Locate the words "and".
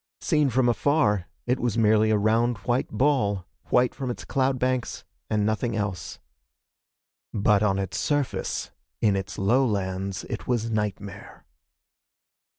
5.29-5.45